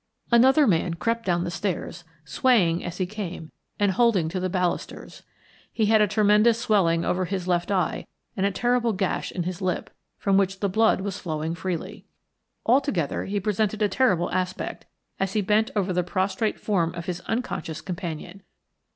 [0.31, 4.49] Another man crept down the stairs, swaying as he came and holding on to the
[4.49, 5.21] balusters.
[5.71, 9.61] He had a tremendous swelling over his left eye and a terrible gash in his
[9.61, 12.03] lip, from which the blood was flowing freely.
[12.65, 14.87] Altogether he presented a terrible aspect
[15.19, 18.41] as he bent over the prostrate form of his unconscious companion.